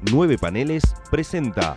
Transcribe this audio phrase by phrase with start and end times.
[0.00, 1.76] Nueve Paneles presenta.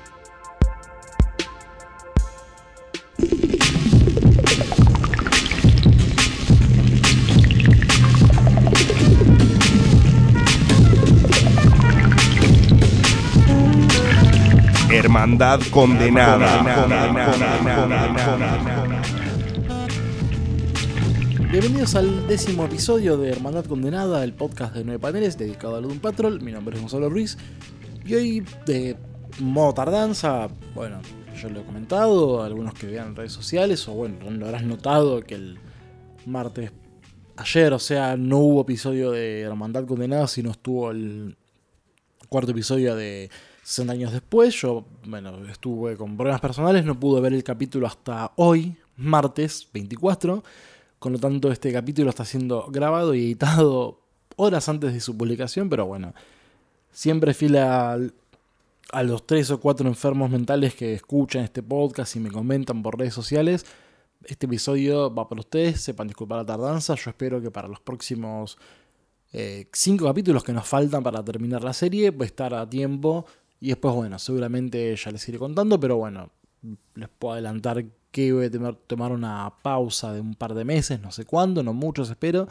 [14.92, 16.64] Hermandad condenada.
[21.52, 26.00] Bienvenidos al décimo episodio de Hermandad Condenada, el podcast de nueve paneles dedicado a Doom
[26.00, 26.40] Patrol.
[26.42, 27.38] Mi nombre es Gonzalo Ruiz.
[28.06, 28.98] Y hoy, de
[29.40, 31.00] modo tardanza, bueno,
[31.40, 35.36] yo lo he comentado, algunos que vean redes sociales, o bueno, lo habrás notado que
[35.36, 35.60] el
[36.26, 36.72] martes,
[37.38, 41.38] ayer, o sea, no hubo episodio de Hermandad Condenada, sino estuvo el
[42.30, 43.30] cuarto episodio de
[43.64, 44.56] 60 años después.
[44.62, 50.44] Yo, bueno, estuve con problemas personales, no pude ver el capítulo hasta hoy, martes 24.
[51.00, 54.02] Con lo tanto, este capítulo está siendo grabado y editado
[54.36, 56.14] horas antes de su publicación, pero bueno,
[56.92, 57.98] siempre fila
[58.92, 63.00] a los tres o cuatro enfermos mentales que escuchan este podcast y me comentan por
[63.00, 63.66] redes sociales.
[64.24, 66.96] Este episodio va para ustedes, sepan disculpar la tardanza.
[66.96, 68.58] Yo espero que para los próximos
[69.34, 73.26] eh, cinco capítulos que nos faltan para terminar la serie, pues estar a tiempo.
[73.60, 76.32] Y después, bueno, seguramente ya les iré contando, pero bueno,
[76.96, 81.12] les puedo adelantar que voy a tomar una pausa de un par de meses, no
[81.12, 82.48] sé cuándo, no muchos espero,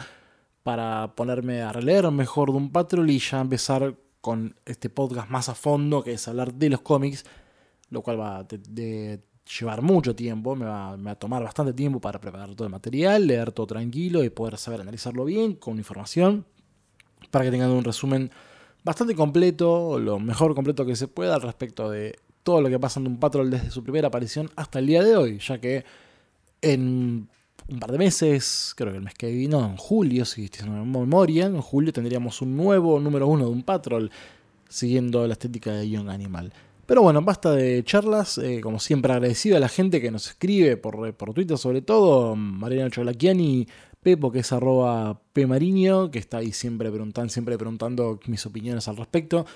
[0.63, 5.49] para ponerme a releer mejor de un Patrol y ya empezar con este podcast más
[5.49, 7.25] a fondo, que es hablar de los cómics,
[7.91, 8.47] lo cual va a
[9.59, 12.71] llevar mucho tiempo, me va, me va, a tomar bastante tiempo para preparar todo el
[12.71, 16.45] material, leer todo tranquilo y poder saber analizarlo bien, con información,
[17.31, 18.31] para que tengan un resumen
[18.85, 23.01] bastante completo, lo mejor completo que se pueda al respecto de todo lo que pasa
[23.01, 25.85] en un Patrol desde su primera aparición hasta el día de hoy, ya que
[26.63, 27.29] en
[27.71, 30.85] un par de meses, creo que el mes que vino, en julio, si estoy haciendo
[30.85, 34.11] memoria, en julio tendríamos un nuevo número uno de un Patrol,
[34.69, 36.53] siguiendo la estética de Young Animal.
[36.87, 40.77] Pero bueno, basta de charlas, eh, como siempre agradecido a la gente que nos escribe
[40.77, 43.69] por, por Twitter sobre todo, Mariana Cholakiani,
[44.03, 48.97] Pepo, que es arroba Pmariño, que está ahí siempre preguntando, siempre preguntando mis opiniones al
[48.97, 49.47] respecto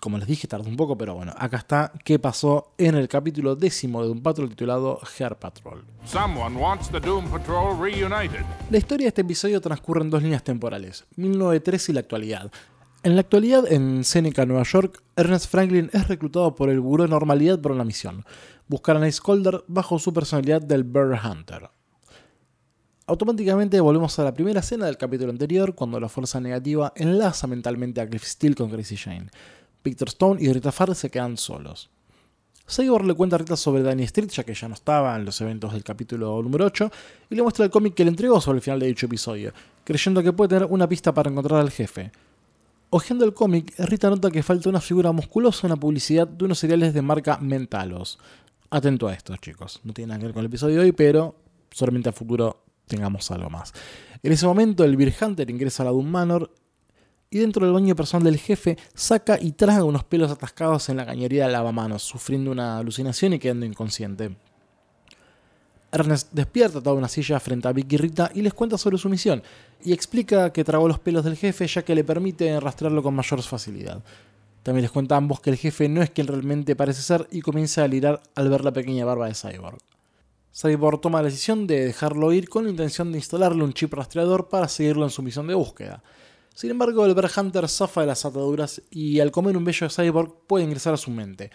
[0.00, 3.54] como les dije, tardó un poco, pero bueno, acá está qué pasó en el capítulo
[3.54, 5.84] décimo de Doom Patrol titulado Hair Patrol.
[8.70, 12.50] La historia de este episodio transcurre en dos líneas temporales, 1913 y la actualidad.
[13.02, 17.10] En la actualidad, en Seneca, Nueva York, Ernest Franklin es reclutado por el Buró de
[17.10, 18.24] Normalidad para una misión,
[18.68, 21.70] buscar a Nice Calder bajo su personalidad del Bear Hunter.
[23.06, 28.00] Automáticamente volvemos a la primera escena del capítulo anterior, cuando la fuerza negativa enlaza mentalmente
[28.00, 29.26] a Cliff Steele con Crazy Jane.
[29.82, 31.90] Victor Stone y Rita Farr se quedan solos.
[32.68, 35.40] Cyborg le cuenta a Rita sobre Danny Street, ya que ya no estaba en los
[35.40, 36.90] eventos del capítulo número 8,
[37.30, 39.52] y le muestra el cómic que le entregó sobre el final de dicho episodio,
[39.82, 42.12] creyendo que puede tener una pista para encontrar al jefe.
[42.90, 46.58] Ojeando el cómic, Rita nota que falta una figura musculosa en la publicidad de unos
[46.58, 48.18] cereales de marca Mentalos.
[48.70, 49.80] Atento a esto, chicos.
[49.82, 51.34] No tiene nada que ver con el episodio de hoy, pero
[51.70, 53.72] solamente a futuro tengamos algo más.
[54.22, 56.52] En ese momento, el Beer Hunter ingresa a la Doom Manor
[57.30, 61.06] y dentro del baño personal del jefe saca y traga unos pelos atascados en la
[61.06, 64.36] cañería de lavamanos, sufriendo una alucinación y quedando inconsciente.
[65.92, 69.08] Ernest despierta toda una silla frente a Vicky y Rita y les cuenta sobre su
[69.08, 69.42] misión,
[69.84, 73.42] y explica que tragó los pelos del jefe ya que le permite rastrearlo con mayor
[73.42, 74.02] facilidad.
[74.64, 77.40] También les cuenta a ambos que el jefe no es quien realmente parece ser y
[77.40, 79.78] comienza a lirar al ver la pequeña barba de Cyborg.
[80.52, 84.48] Cyborg toma la decisión de dejarlo ir con la intención de instalarle un chip rastreador
[84.48, 86.02] para seguirlo en su misión de búsqueda.
[86.54, 90.64] Sin embargo, el Hunter zafa de las ataduras y al comer un bello cyborg puede
[90.64, 91.50] ingresar a su mente.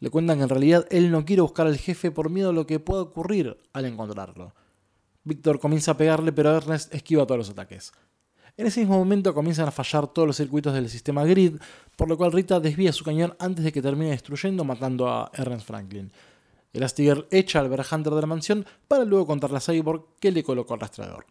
[0.00, 2.66] Le cuentan que en realidad él no quiere buscar al jefe por miedo a lo
[2.66, 4.54] que pueda ocurrir al encontrarlo.
[5.24, 7.92] Víctor comienza a pegarle, pero Ernest esquiva todos los ataques.
[8.56, 11.56] En ese mismo momento comienzan a fallar todos los circuitos del sistema Grid,
[11.96, 15.66] por lo cual Rita desvía su cañón antes de que termine destruyendo matando a Ernest
[15.66, 16.10] Franklin.
[16.76, 20.74] Elastigirl echa al Hunter de la mansión para luego contarle a Cyborg que le colocó
[20.74, 21.26] el rastreador.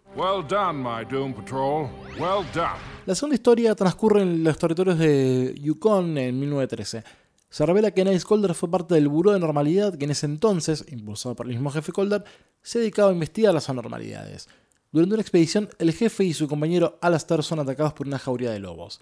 [3.06, 7.03] La segunda historia transcurre en los territorios de Yukon en 1913.
[7.50, 10.86] Se revela que Nice Calder fue parte del Buró de Normalidad que en ese entonces,
[10.89, 12.24] impulsado por el mismo jefe Calder,
[12.62, 14.50] se dedicaba a investigar las anormalidades.
[14.92, 18.59] Durante una expedición, el jefe y su compañero Alastair son atacados por una jauría de
[18.59, 19.01] lobos.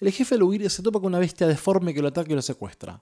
[0.00, 2.42] El jefe al huir se topa con una bestia deforme que lo ataca y lo
[2.42, 3.00] secuestra.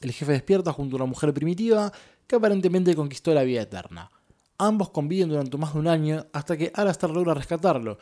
[0.00, 1.92] El jefe despierta junto a una mujer primitiva
[2.26, 4.10] que aparentemente conquistó la vida eterna.
[4.56, 7.98] Ambos conviven durante más de un año hasta que Alastair logra rescatarlo,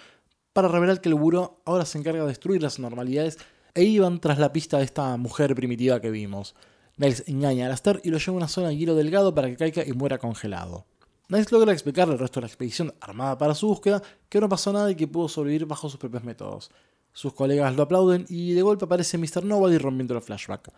[0.53, 3.39] para revelar que el buró ahora se encarga de destruir las normalidades
[3.75, 6.55] e iban tras la pista de esta mujer primitiva que vimos.
[6.99, 9.57] Niles engaña a Alastair y lo lleva a una zona de hielo delgado para que
[9.57, 10.87] caiga y muera congelado.
[11.29, 14.73] Niles logra explicarle al resto de la expedición armada para su búsqueda que no pasó
[14.73, 16.71] nada y que pudo sobrevivir bajo sus propios métodos.
[17.13, 19.45] Sus colegas lo aplauden y de golpe aparece Mr.
[19.45, 20.71] Nobody rompiendo el flashback.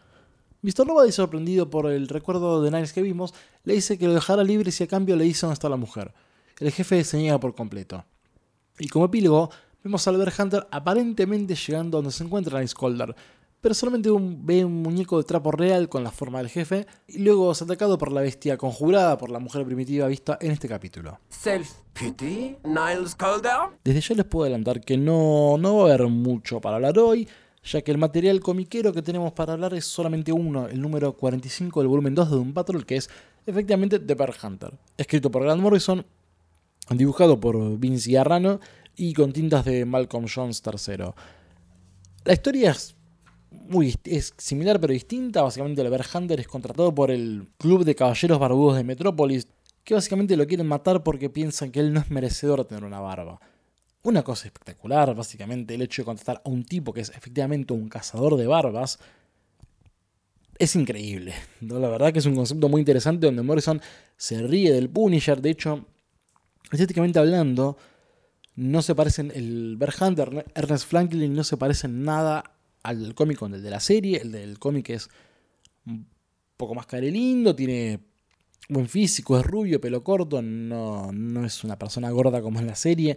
[0.63, 0.87] Mr.
[0.87, 3.33] Nobody, sorprendido por el recuerdo de Niles que vimos,
[3.65, 6.13] le dice que lo dejará libre si a cambio le dice dónde está la mujer.
[6.59, 8.05] El jefe se niega por completo.
[8.79, 9.51] Y como epílogo,
[9.83, 13.17] vemos al Bear Hunter aparentemente llegando donde se encuentra Niles Calder,
[13.63, 17.53] pero solamente ve un muñeco de trapo real con la forma del jefe y luego
[17.53, 21.19] es atacado por la bestia conjurada por la mujer primitiva vista en este capítulo.
[21.31, 23.79] Self-pity, Niles Calder?
[23.83, 27.27] Desde ya les puedo adelantar que no, no va a haber mucho para hablar hoy,
[27.63, 31.81] ya que el material comiquero que tenemos para hablar es solamente uno, el número 45
[31.81, 33.11] del volumen 2 de Doom Patrol, que es
[33.47, 36.05] efectivamente The Bear Hunter, escrito por Grant Morrison,
[36.91, 38.61] dibujado por Vince Arrano
[38.97, 41.13] y con tintas de Malcolm Jones III.
[42.25, 42.97] La historia es
[43.51, 45.43] muy es similar pero distinta.
[45.43, 49.49] Básicamente, el Bear Hunter es contratado por el Club de Caballeros Barbudos de Metrópolis,
[49.85, 53.01] que básicamente lo quieren matar porque piensan que él no es merecedor de tener una
[53.01, 53.41] barba.
[54.03, 57.89] Una cosa espectacular, básicamente, el hecho de contratar a un tipo que es efectivamente un
[57.89, 58.99] cazador de barbas.
[60.59, 61.35] Es increíble.
[61.61, 61.79] ¿no?
[61.79, 63.81] La verdad que es un concepto muy interesante donde Morrison
[64.17, 65.43] se ríe del Punisher.
[65.43, 65.87] De hecho,
[66.73, 67.77] estéticamente hablando,
[68.57, 69.33] no se parecen.
[69.35, 73.81] El Bear Hunter, Ernest Franklin, no se parecen nada al cómic con el de la
[73.81, 74.23] serie.
[74.23, 75.11] El del cómic es
[75.85, 76.07] un
[76.57, 78.01] poco más lindo, tiene
[78.69, 82.75] buen físico, es rubio, pelo corto, no, no es una persona gorda como en la
[82.75, 83.17] serie.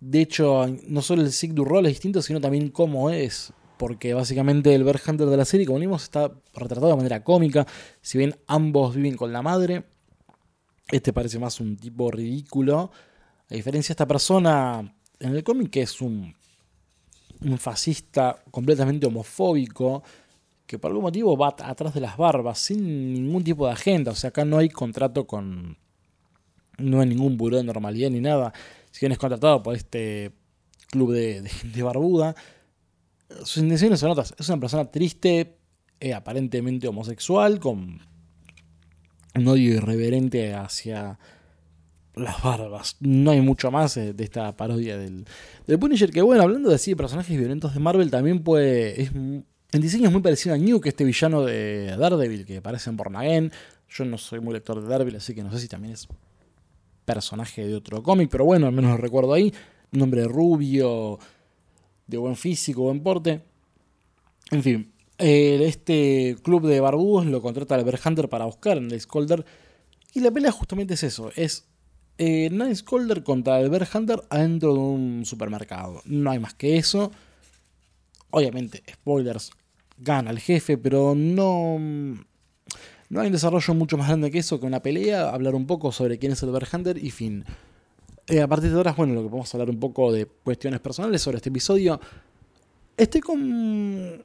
[0.00, 3.52] De hecho, no solo el Sig du Roll es distinto, sino también cómo es.
[3.76, 7.66] Porque básicamente el Bear Hunter de la serie, como vimos, está retratado de manera cómica.
[8.02, 9.84] Si bien ambos viven con la madre,
[10.90, 12.90] este parece más un tipo ridículo.
[13.50, 16.34] A diferencia de esta persona en el cómic, que es un
[17.42, 20.02] un fascista completamente homofóbico
[20.66, 24.12] que por algún motivo va atrás de las barbas sin ningún tipo de agenda.
[24.12, 25.76] O sea, acá no hay contrato con.
[26.80, 28.52] No hay ningún buró de normalidad ni nada.
[28.90, 30.32] Si bien es contratado por este
[30.90, 32.34] club de, barbuda,
[33.44, 34.34] sus intenciones son otras.
[34.38, 35.56] Es una persona triste,
[36.00, 38.00] eh, aparentemente homosexual, con
[39.34, 41.18] un odio irreverente hacia
[42.14, 42.96] las barbas.
[43.00, 45.24] No hay mucho más eh, de esta parodia del,
[45.78, 46.10] Punisher.
[46.10, 49.02] Que bueno, hablando de así de personajes violentos de Marvel, también puede.
[49.02, 49.12] Es,
[49.72, 52.96] el diseño es muy parecido a New, que este villano de Daredevil, que parece en
[52.96, 53.52] Born Again.
[53.88, 56.08] Yo no soy muy lector de Daredevil, así que no sé si también es
[57.14, 59.52] personaje de otro cómic, pero bueno, al menos lo recuerdo ahí.
[59.92, 61.18] Un hombre rubio,
[62.06, 63.42] de buen físico, buen porte.
[64.50, 69.44] En fin, este club de barbudos lo contrata al Hunter para buscar en el Scolder.
[70.14, 71.66] Y la pelea justamente es eso, es
[72.18, 72.50] eh,
[72.88, 76.02] Calder contra el Bear Hunter adentro de un supermercado.
[76.04, 77.10] No hay más que eso.
[78.30, 79.50] Obviamente, spoilers,
[79.98, 81.78] gana el jefe, pero no,
[83.10, 85.92] no hay un desarrollo mucho más grande que eso, que una pelea, hablar un poco
[85.92, 87.44] sobre quién es el Bear Hunter y fin.
[88.26, 91.20] Eh, a partir de ahora, bueno, lo que podemos hablar un poco de cuestiones personales
[91.20, 92.00] sobre este episodio.
[92.96, 94.24] Estoy con.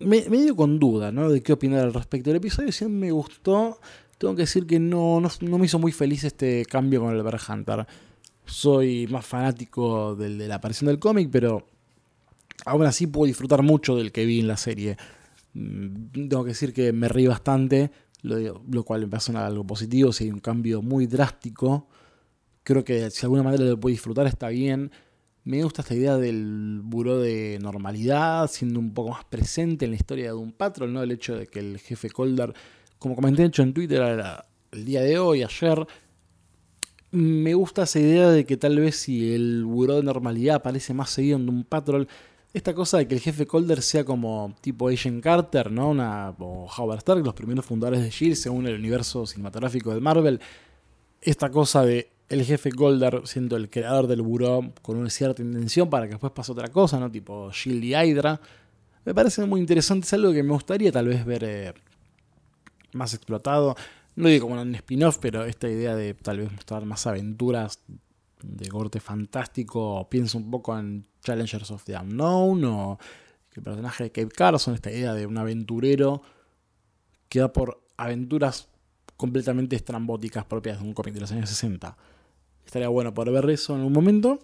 [0.00, 1.30] medio con duda, ¿no?
[1.30, 2.72] De qué opinar al respecto del episodio.
[2.72, 3.78] Si me gustó
[4.18, 7.38] tengo que decir que no, no, me hizo muy feliz este cambio con el Bear
[7.48, 7.86] Hunter.
[8.46, 11.68] Soy más fanático del, de la aparición del cómic, pero
[12.64, 14.96] aún así puedo disfrutar mucho del que vi en la serie.
[15.56, 17.90] Mm, tengo que decir que me reí bastante,
[18.22, 20.12] lo, lo cual me parece algo positivo.
[20.12, 21.88] Si hay un cambio muy drástico,
[22.62, 24.90] creo que si de alguna manera lo puedo disfrutar está bien.
[25.44, 29.96] Me gusta esta idea del buró de normalidad, siendo un poco más presente en la
[29.96, 31.02] historia de un patrón, ¿no?
[31.02, 32.52] El hecho de que el jefe Colder
[32.98, 34.02] como comenté hecho en Twitter
[34.72, 35.86] el día de hoy, ayer,
[37.10, 41.10] me gusta esa idea de que tal vez si el buró de normalidad aparece más
[41.10, 42.08] seguido en un patrol,
[42.56, 45.90] esta cosa de que el jefe Calder sea como tipo Agent Carter, ¿no?
[45.90, 48.36] Una, o Howard Stark, los primeros fundadores de S.H.I.E.L.D.
[48.36, 50.40] según el universo cinematográfico de Marvel.
[51.20, 55.90] Esta cosa de el jefe Calder siendo el creador del buró con una cierta intención
[55.90, 57.10] para que después pase otra cosa, ¿no?
[57.10, 58.40] Tipo Shield y Hydra.
[59.04, 61.74] Me parece muy interesante, es algo que me gustaría tal vez ver eh,
[62.94, 63.76] más explotado.
[64.14, 67.80] No digo como un spin-off, pero esta idea de tal vez mostrar más aventuras
[68.46, 70.08] de corte fantástico.
[70.08, 72.98] Pienso un poco en Challengers of the Unknown o
[73.54, 76.22] el personaje de Cape Carson, esta idea de un aventurero
[77.28, 78.68] que da por aventuras
[79.16, 81.96] completamente estrambóticas propias de un cómic de los años 60.
[82.64, 84.38] Estaría bueno poder ver eso en un momento.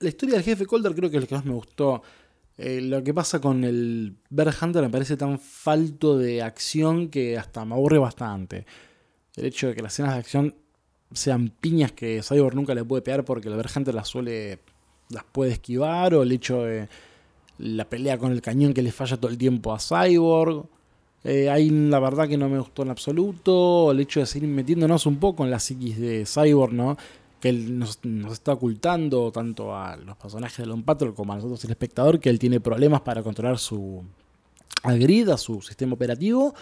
[0.00, 2.02] La historia del jefe Calder creo que es lo que más me gustó
[2.56, 7.38] eh, lo que pasa con el Bear Hunter me parece tan falto de acción que
[7.38, 8.66] hasta me aburre bastante.
[9.36, 10.54] El hecho de que las escenas de acción
[11.12, 14.58] sean piñas que Cyborg nunca le puede pegar porque el Bear Hunter las suele.
[15.08, 16.14] las puede esquivar.
[16.14, 16.88] O el hecho de
[17.58, 20.66] la pelea con el cañón que le falla todo el tiempo a Cyborg.
[21.24, 23.92] Eh, ahí la verdad que no me gustó en absoluto.
[23.92, 26.96] El hecho de seguir metiéndonos un poco en la psiquis de Cyborg, ¿no?
[27.42, 27.98] que él nos,
[28.30, 32.30] está ocultando tanto a los personajes de Lone Patrol como a nosotros el espectador que
[32.30, 34.04] él tiene problemas para controlar su,
[34.84, 36.54] al grid, a su sistema operativo,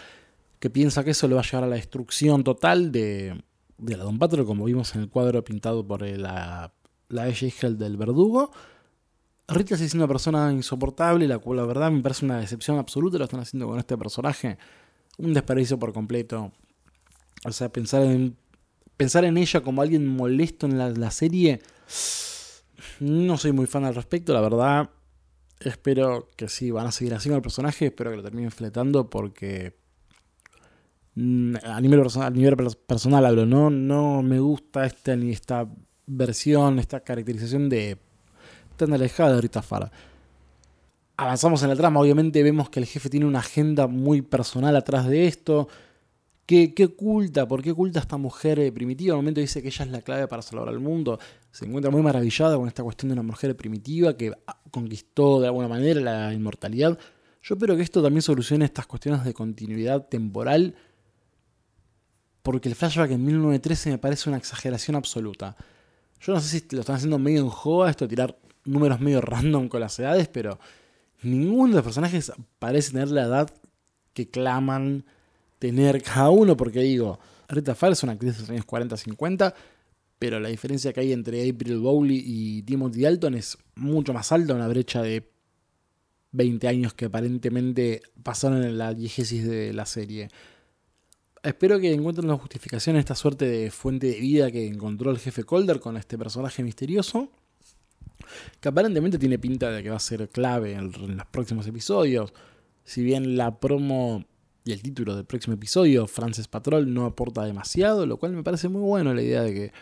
[0.58, 3.42] que piensa que eso le va a llevar a la destrucción total de,
[3.80, 6.72] de la Don Patrol, como vimos en el cuadro pintado por la,
[7.08, 8.50] la Hell del verdugo.
[9.48, 13.24] Rita es una persona insoportable, la cual la verdad me parece una decepción absoluta lo
[13.24, 14.58] están haciendo con este personaje.
[15.18, 16.52] Un desperdicio por completo.
[17.44, 18.36] O sea, pensar en,
[18.96, 21.62] pensar en ella como alguien molesto en la, la serie,
[23.00, 24.90] no soy muy fan al respecto, la verdad.
[25.58, 29.79] Espero que sí, van a seguir haciendo el personaje, espero que lo terminen fletando porque
[31.62, 33.68] a nivel, personal, a nivel personal hablo, ¿no?
[33.68, 35.68] no me gusta esta, ni esta
[36.06, 37.98] versión, esta caracterización de
[38.76, 39.90] tan alejada de Rita Farah.
[41.16, 45.06] Avanzamos en la trama, obviamente vemos que el jefe tiene una agenda muy personal atrás
[45.06, 45.68] de esto.
[46.46, 47.46] ¿Qué, oculta?
[47.46, 49.12] ¿Por qué oculta esta mujer eh, primitiva?
[49.12, 51.18] En un momento dice que ella es la clave para salvar al mundo.
[51.52, 54.32] Se encuentra muy maravillada con esta cuestión de una mujer primitiva que
[54.72, 56.98] conquistó de alguna manera la inmortalidad.
[57.42, 60.74] Yo espero que esto también solucione estas cuestiones de continuidad temporal.
[62.42, 65.56] Porque el flashback en 1913 me parece una exageración absoluta.
[66.20, 69.20] Yo no sé si lo están haciendo medio en joda esto de tirar números medio
[69.20, 70.58] random con las edades, pero
[71.22, 73.50] ninguno de los personajes parece tener la edad
[74.12, 75.04] que claman
[75.58, 77.18] tener cada uno, porque digo,
[77.48, 79.54] Rita Farr es una actriz de los años 40-50,
[80.18, 84.54] pero la diferencia que hay entre April Bowley y Timothy Dalton es mucho más alta,
[84.54, 85.30] una brecha de
[86.32, 90.28] 20 años que aparentemente pasaron en la diegesis de la serie.
[91.42, 95.18] Espero que encuentren una justificación a esta suerte de fuente de vida que encontró el
[95.18, 97.30] jefe Calder con este personaje misterioso,
[98.60, 102.34] que aparentemente tiene pinta de que va a ser clave en, los próximos episodios.
[102.84, 104.26] Si bien la promo
[104.64, 108.68] y el título del próximo episodio, Frances Patrol, no aporta demasiado, lo cual me parece
[108.68, 109.72] muy bueno la idea de que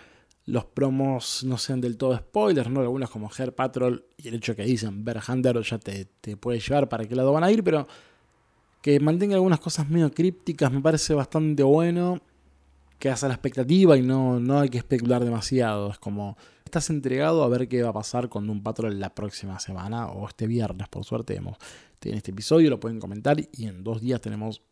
[0.44, 2.82] los promos no sean del todo spoilers, ¿no?
[2.82, 6.60] Algunos como Hair Patrol y el hecho que dicen Bear Hunter ya te, te puede
[6.60, 7.88] llevar para qué lado van a ir, pero
[8.80, 12.20] que mantenga algunas cosas medio crípticas me parece bastante bueno.
[12.98, 15.92] Que hace la expectativa y no, no hay que especular demasiado.
[15.92, 19.60] Es como, estás entregado a ver qué va a pasar con un Patrol la próxima
[19.60, 21.36] semana o este viernes, por suerte.
[21.36, 21.56] Hemos,
[22.00, 24.62] tienen este episodio, lo pueden comentar y en dos días tenemos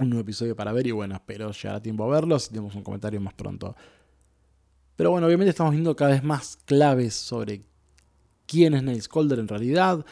[0.00, 2.74] un nuevo episodio para ver y bueno, espero llegar a tiempo a verlo si tenemos
[2.74, 3.76] un comentario más pronto.
[4.96, 7.62] Pero bueno, obviamente estamos viendo cada vez más claves sobre
[8.46, 10.04] quién es Niles Calder en realidad.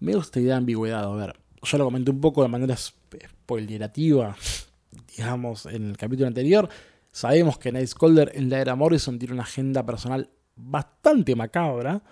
[0.00, 4.36] Me gusta idea de ambigüedad, a ver, yo lo comenté un poco de manera spoilerativa,
[5.16, 6.68] digamos, en el capítulo anterior.
[7.10, 12.02] Sabemos que Niles Calder en la era Morrison tiene una agenda personal bastante macabra.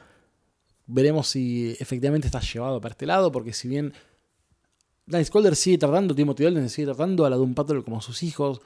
[0.86, 3.92] Veremos si efectivamente está llevado para este lado, porque si bien
[5.32, 8.60] Calder sigue tratando, Timothy Dalton sigue tratando a la Doom Patrol como a sus hijos.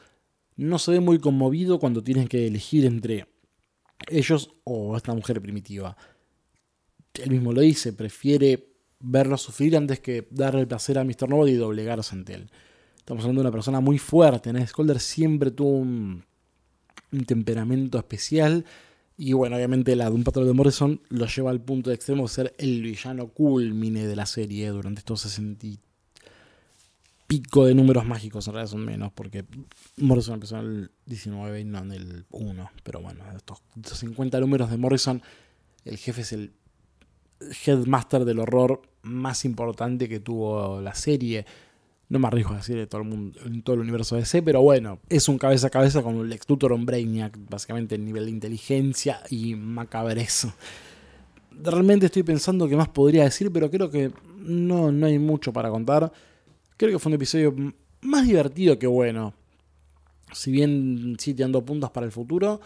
[0.57, 3.27] No se ve muy conmovido cuando tienen que elegir entre
[4.09, 5.97] ellos o esta mujer primitiva.
[7.15, 8.74] Él mismo lo dice, prefiere
[9.05, 11.29] verlo sufrir antes que darle el placer a Mr.
[11.29, 12.51] Nobody y doblegarse ante él.
[12.97, 14.51] Estamos hablando de una persona muy fuerte.
[14.75, 16.25] Calder siempre tuvo un,
[17.27, 18.65] temperamento especial.
[19.17, 22.29] Y bueno, obviamente la Doom Patrol de Morrison lo lleva al punto de extremo de
[22.29, 25.67] ser el villano culmine de la serie durante estos 60
[27.27, 29.45] pico de números mágicos, en realidad son menos, porque
[29.97, 32.71] Morrison empezó en el 19 y no en el 1.
[32.83, 35.23] Pero bueno, estos, 50 números de Morrison,
[35.85, 36.53] el jefe es el
[37.67, 41.45] headmaster del horror más importante que tuvo la serie.
[42.09, 44.61] No me arriesgo a decir de todo el mundo, en todo el universo DC, pero
[44.63, 46.87] bueno, es un cabeza a cabeza con un Lex Luthor, un
[47.49, 50.53] básicamente el nivel de inteligencia y macabrezo.
[51.51, 55.71] Realmente estoy pensando qué más podría decir, pero creo que no, no hay mucho para
[55.71, 56.13] contar.
[56.77, 57.55] Creo que fue un episodio
[58.03, 59.35] más divertido que bueno.
[60.33, 62.61] Si bien sigue dando puntos para el futuro,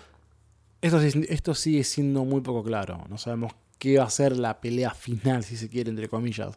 [0.81, 3.05] esto, esto sigue siendo muy poco claro.
[3.09, 6.57] No sabemos qué va a ser la pelea final, si se quiere, entre comillas.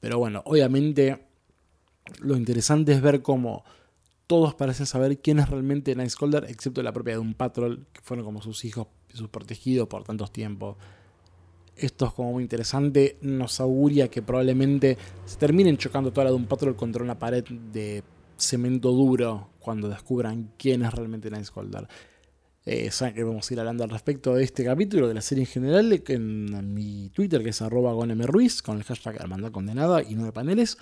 [0.00, 1.26] Pero bueno, obviamente
[2.20, 3.64] lo interesante es ver cómo
[4.26, 8.24] todos parecen saber quién es realmente Nice Calder, excepto la propia de Patrol, que fueron
[8.24, 10.76] como sus hijos, sus protegidos por tantos tiempos.
[11.76, 14.96] Esto es como muy interesante, nos auguria que probablemente
[15.26, 18.02] se terminen chocando toda la de Patrol contra una pared de
[18.36, 21.86] cemento duro cuando descubran quién es realmente Nice Calder.
[22.68, 25.44] Eh, saben que vamos a ir hablando al respecto de este capítulo, de la serie
[25.44, 27.94] en general, en, mi Twitter, que es arroba
[28.26, 30.76] Ruiz, con el hashtag Hermandad Condenada y 9 paneles.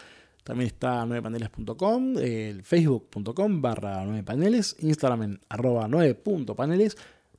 [0.44, 6.96] También está 9paneles.com, el facebook.com barra 9 paneles, Instagram en arroba 9.paneles.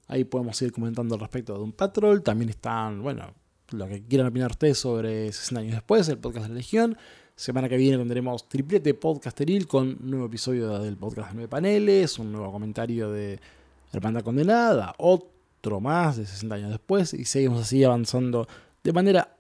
[0.08, 2.22] Ahí podemos ir comentando al respecto de un patrol.
[2.22, 3.34] También están, bueno,
[3.72, 6.98] lo que quieran opinar ustedes sobre 60 años después, el podcast de la Legión.
[7.36, 12.20] Semana que viene tendremos triplete podcasteril con un nuevo episodio del podcast de 9 paneles,
[12.20, 13.40] un nuevo comentario de
[13.96, 18.48] Hermandad Condenada, otro más de 60 años después, y seguimos así avanzando
[18.84, 19.36] de manera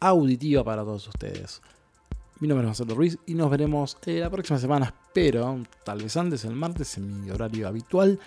[0.00, 1.60] auditiva para todos ustedes.
[2.40, 6.16] Mi nombre es Gonzalo Ruiz y nos veremos eh, la próxima semana, espero, tal vez
[6.16, 8.18] antes, el martes, en mi horario habitual,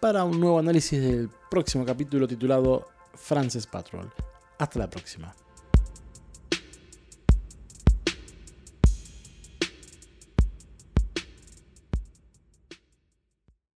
[0.00, 4.10] para un nuevo análisis del próximo capítulo titulado Frances Patrol.
[4.58, 5.32] Hasta la próxima.